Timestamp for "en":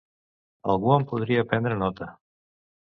0.95-1.07